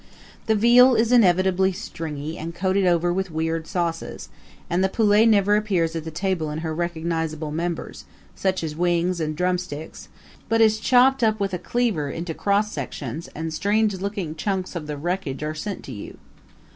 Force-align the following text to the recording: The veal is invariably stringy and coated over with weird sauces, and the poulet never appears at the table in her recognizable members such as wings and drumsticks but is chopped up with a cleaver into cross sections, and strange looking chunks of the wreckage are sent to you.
The 0.47 0.55
veal 0.55 0.95
is 0.95 1.11
invariably 1.11 1.71
stringy 1.73 2.35
and 2.35 2.55
coated 2.55 2.87
over 2.87 3.13
with 3.13 3.29
weird 3.29 3.67
sauces, 3.67 4.29
and 4.67 4.83
the 4.83 4.89
poulet 4.89 5.27
never 5.29 5.55
appears 5.55 5.95
at 5.95 6.05
the 6.05 6.09
table 6.09 6.49
in 6.49 6.61
her 6.65 6.73
recognizable 6.73 7.51
members 7.51 8.05
such 8.33 8.63
as 8.63 8.75
wings 8.75 9.19
and 9.21 9.35
drumsticks 9.35 10.09
but 10.49 10.59
is 10.59 10.79
chopped 10.79 11.21
up 11.23 11.39
with 11.39 11.53
a 11.53 11.59
cleaver 11.59 12.09
into 12.09 12.33
cross 12.33 12.71
sections, 12.71 13.27
and 13.35 13.53
strange 13.53 13.93
looking 13.93 14.33
chunks 14.33 14.75
of 14.75 14.87
the 14.87 14.97
wreckage 14.97 15.43
are 15.43 15.53
sent 15.53 15.83
to 15.83 15.91
you. 15.91 16.17